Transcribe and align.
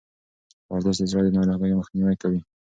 ورزش 0.71 0.95
د 0.99 1.03
زړه 1.11 1.21
د 1.25 1.29
ناروغیو 1.37 1.79
مخنیوی 1.81 2.15
کوي. 2.21 2.39